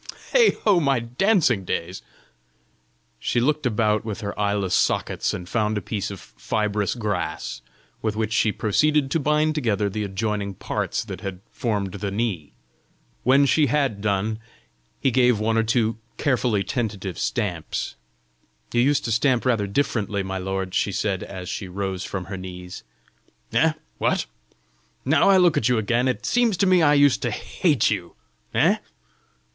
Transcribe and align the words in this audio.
Heigho, 0.31 0.79
my 0.79 0.99
dancing 0.99 1.63
days!" 1.63 2.01
She 3.19 3.39
looked 3.39 3.67
about 3.67 4.03
with 4.03 4.21
her 4.21 4.33
eyeless 4.39 4.73
sockets 4.73 5.31
and 5.31 5.47
found 5.47 5.77
a 5.77 5.79
piece 5.83 6.09
of 6.09 6.19
fibrous 6.19 6.95
grass, 6.95 7.61
with 8.01 8.15
which 8.15 8.33
she 8.33 8.51
proceeded 8.51 9.11
to 9.11 9.19
bind 9.19 9.53
together 9.53 9.91
the 9.91 10.03
adjoining 10.03 10.55
parts 10.55 11.03
that 11.05 11.21
had 11.21 11.39
formed 11.51 11.91
the 11.91 12.09
knee. 12.09 12.51
When 13.21 13.45
she 13.45 13.67
had 13.67 14.01
done, 14.01 14.39
he 14.99 15.11
gave 15.11 15.37
one 15.39 15.55
or 15.55 15.61
two 15.61 15.99
carefully 16.17 16.63
tentative 16.63 17.19
stamps. 17.19 17.95
"You 18.73 18.81
used 18.81 19.05
to 19.05 19.11
stamp 19.11 19.45
rather 19.45 19.67
differently, 19.67 20.23
my 20.23 20.39
lord!" 20.39 20.73
she 20.73 20.91
said, 20.91 21.21
as 21.21 21.47
she 21.47 21.67
rose 21.67 22.03
from 22.03 22.25
her 22.25 22.37
knees. 22.37 22.81
"Eh? 23.53 23.73
what! 23.99 24.25
Now 25.05 25.29
I 25.29 25.37
look 25.37 25.57
at 25.57 25.69
you 25.69 25.77
again, 25.77 26.07
it 26.07 26.25
seems 26.25 26.57
to 26.57 26.65
me 26.65 26.81
I 26.81 26.95
used 26.95 27.21
to 27.21 27.29
hate 27.29 27.91
you! 27.91 28.15
Eh?" 28.55 28.77